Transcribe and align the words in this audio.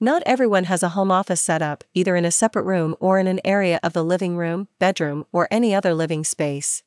Not 0.00 0.22
everyone 0.24 0.64
has 0.64 0.84
a 0.84 0.90
home 0.90 1.10
office 1.10 1.40
setup, 1.40 1.82
either 1.92 2.14
in 2.14 2.24
a 2.24 2.30
separate 2.30 2.62
room 2.62 2.94
or 3.00 3.18
in 3.18 3.26
an 3.26 3.40
area 3.44 3.80
of 3.82 3.94
the 3.94 4.04
living 4.04 4.36
room, 4.36 4.68
bedroom, 4.78 5.26
or 5.32 5.48
any 5.50 5.74
other 5.74 5.92
living 5.92 6.22
space. 6.22 6.84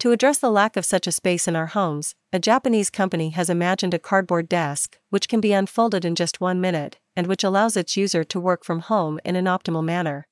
To 0.00 0.12
address 0.12 0.36
the 0.36 0.50
lack 0.50 0.76
of 0.76 0.84
such 0.84 1.06
a 1.06 1.12
space 1.12 1.48
in 1.48 1.56
our 1.56 1.68
homes, 1.68 2.14
a 2.30 2.38
Japanese 2.38 2.90
company 2.90 3.30
has 3.30 3.48
imagined 3.48 3.94
a 3.94 3.98
cardboard 3.98 4.50
desk, 4.50 4.98
which 5.08 5.28
can 5.28 5.40
be 5.40 5.54
unfolded 5.54 6.04
in 6.04 6.14
just 6.14 6.42
one 6.42 6.60
minute, 6.60 6.98
and 7.16 7.26
which 7.26 7.42
allows 7.42 7.74
its 7.74 7.96
user 7.96 8.22
to 8.24 8.38
work 8.38 8.64
from 8.64 8.80
home 8.80 9.18
in 9.24 9.34
an 9.34 9.46
optimal 9.46 9.82
manner. 9.82 10.26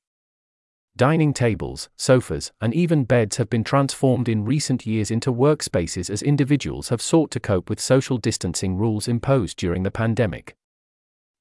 Dining 0.94 1.32
tables, 1.32 1.88
sofas, 1.96 2.52
and 2.60 2.74
even 2.74 3.04
beds 3.04 3.38
have 3.38 3.48
been 3.48 3.64
transformed 3.64 4.28
in 4.28 4.44
recent 4.44 4.84
years 4.84 5.10
into 5.10 5.32
workspaces 5.32 6.10
as 6.10 6.20
individuals 6.20 6.90
have 6.90 7.00
sought 7.00 7.30
to 7.30 7.40
cope 7.40 7.70
with 7.70 7.80
social 7.80 8.18
distancing 8.18 8.76
rules 8.76 9.08
imposed 9.08 9.56
during 9.56 9.84
the 9.84 9.90
pandemic. 9.90 10.57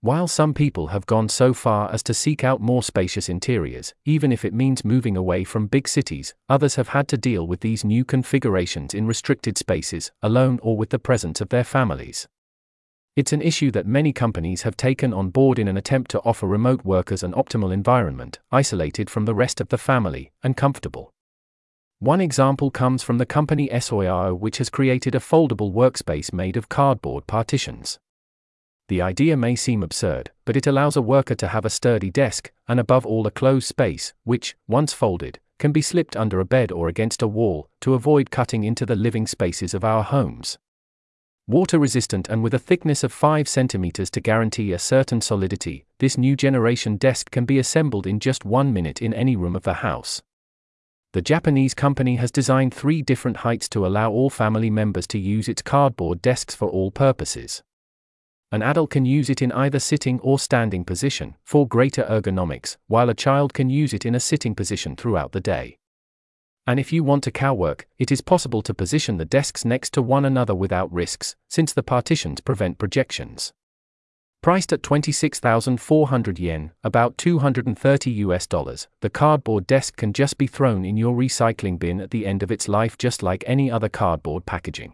While 0.02 0.28
some 0.28 0.54
people 0.54 0.88
have 0.88 1.08
gone 1.08 1.28
so 1.28 1.56
far 1.56 1.92
as 1.92 2.04
to 2.04 2.14
seek 2.14 2.44
out 2.44 2.62
more 2.62 2.84
spacious 2.84 3.30
interiors, 3.30 3.96
even 4.06 4.32
if 4.32 4.46
it 4.46 4.54
means 4.54 4.86
moving 4.86 5.18
away 5.18 5.44
from 5.44 5.66
big 5.66 5.88
cities, 5.88 6.36
others 6.48 6.76
have 6.76 6.90
had 6.90 7.08
to 7.08 7.18
deal 7.18 7.48
with 7.48 7.62
these 7.62 7.84
new 7.84 8.06
configurations 8.06 8.94
in 8.94 9.08
restricted 9.08 9.58
spaces, 9.58 10.12
alone 10.22 10.60
or 10.62 10.78
with 10.78 10.92
the 10.92 11.00
presence 11.00 11.42
of 11.42 11.50
their 11.50 11.64
families. 11.64 12.28
It's 13.16 13.34
an 13.34 13.42
issue 13.42 13.72
that 13.72 13.88
many 13.88 14.14
companies 14.14 14.62
have 14.62 14.78
taken 14.78 15.12
on 15.12 15.32
board 15.32 15.58
in 15.58 15.68
an 15.68 15.78
attempt 15.78 16.12
to 16.12 16.22
offer 16.22 16.46
remote 16.46 16.86
workers 16.86 17.24
an 17.24 17.34
optimal 17.34 17.74
environment, 17.74 18.38
isolated 18.52 19.10
from 19.10 19.26
the 19.26 19.34
rest 19.34 19.60
of 19.60 19.70
the 19.70 19.80
family, 19.80 20.32
and 20.44 20.56
comfortable. 20.56 21.12
One 21.98 22.22
example 22.22 22.70
comes 22.70 23.02
from 23.02 23.18
the 23.18 23.26
company 23.26 23.68
SOIAO, 23.70 24.38
which 24.38 24.60
has 24.60 24.70
created 24.70 25.16
a 25.16 25.20
foldable 25.20 25.74
workspace 25.74 26.32
made 26.32 26.56
of 26.56 26.70
cardboard 26.70 27.26
partitions. 27.26 27.98
The 28.88 29.02
idea 29.02 29.36
may 29.36 29.56
seem 29.56 29.84
absurd, 29.84 30.32
but 30.46 30.56
it 30.56 30.66
allows 30.66 30.96
a 30.96 31.02
worker 31.02 31.36
to 31.36 31.50
have 31.50 31.66
a 31.66 31.70
sturdy 31.70 32.10
desk, 32.10 32.52
and 32.68 32.80
above 32.80 33.06
all 33.06 33.28
a 33.28 33.32
closed 33.32 33.68
space, 33.68 34.14
which, 34.24 34.56
once 34.68 34.94
folded, 34.94 35.40
can 35.60 35.72
be 35.72 35.82
slipped 35.82 36.16
under 36.16 36.40
a 36.40 36.46
bed 36.46 36.72
or 36.72 36.88
against 36.88 37.22
a 37.22 37.28
wall, 37.28 37.70
to 37.82 37.94
avoid 37.94 38.32
cutting 38.32 38.64
into 38.64 38.86
the 38.86 38.96
living 38.96 39.28
spaces 39.28 39.74
of 39.74 39.84
our 39.84 40.04
homes. 40.04 40.58
Water 41.48 41.80
resistant 41.80 42.28
and 42.30 42.44
with 42.44 42.54
a 42.54 42.60
thickness 42.60 43.04
of 43.04 43.14
5 43.14 43.46
cm 43.46 44.10
to 44.10 44.22
guarantee 44.22 44.72
a 44.72 44.80
certain 44.80 45.22
solidity, 45.22 45.86
this 46.00 46.18
new 46.18 46.36
generation 46.36 46.98
desk 46.98 47.32
can 47.32 47.46
be 47.46 47.58
assembled 47.58 48.06
in 48.06 48.20
just 48.20 48.46
one 48.46 48.74
minute 48.74 49.02
in 49.02 49.14
any 49.14 49.36
room 49.36 49.56
of 49.56 49.64
the 49.64 49.76
house. 49.76 50.22
The 51.14 51.22
Japanese 51.22 51.74
company 51.74 52.18
has 52.18 52.32
designed 52.32 52.74
three 52.74 53.02
different 53.02 53.38
heights 53.38 53.70
to 53.70 53.86
allow 53.86 54.12
all 54.12 54.30
family 54.30 54.70
members 54.70 55.08
to 55.08 55.20
use 55.20 55.48
its 55.48 55.62
cardboard 55.62 56.22
desks 56.22 56.54
for 56.54 56.70
all 56.70 56.92
purposes. 56.92 57.64
An 58.50 58.62
adult 58.62 58.92
can 58.92 59.04
use 59.04 59.30
it 59.30 59.42
in 59.42 59.52
either 59.52 59.78
sitting 59.78 60.22
or 60.22 60.40
standing 60.40 60.86
position, 60.86 61.36
for 61.44 61.68
greater 61.68 62.04
ergonomics, 62.04 62.78
while 62.88 63.10
a 63.10 63.14
child 63.14 63.54
can 63.54 63.70
use 63.70 63.94
it 63.94 64.06
in 64.06 64.16
a 64.16 64.22
sitting 64.22 64.56
position 64.56 64.96
throughout 64.96 65.34
the 65.34 65.42
day. 65.42 65.78
And 66.66 66.80
if 66.80 66.94
you 66.94 67.04
want 67.04 67.26
to 67.26 67.32
cowork, 67.32 67.88
it 68.00 68.10
is 68.10 68.22
possible 68.22 68.62
to 68.62 68.74
position 68.74 69.18
the 69.18 69.26
desks 69.26 69.66
next 69.66 69.94
to 69.94 70.02
one 70.02 70.24
another 70.24 70.56
without 70.56 70.92
risks, 70.94 71.36
since 71.50 71.74
the 71.74 71.84
partitions 71.84 72.40
prevent 72.40 72.78
projections. 72.78 73.52
Priced 74.42 74.72
at 74.72 74.84
26,400 74.84 76.40
yen, 76.40 76.72
about 76.86 77.18
230 77.18 78.12
US 78.12 78.48
dollars, 78.48 78.88
the 79.02 79.10
cardboard 79.10 79.68
desk 79.68 79.98
can 79.98 80.14
just 80.14 80.38
be 80.38 80.48
thrown 80.48 80.86
in 80.86 80.96
your 80.96 81.16
recycling 81.16 81.78
bin 81.78 82.00
at 82.00 82.12
the 82.12 82.26
end 82.26 82.44
of 82.44 82.52
its 82.52 82.70
life 82.70 82.98
just 82.98 83.22
like 83.22 83.44
any 83.46 83.70
other 83.70 83.90
cardboard 83.90 84.46
packaging. 84.46 84.94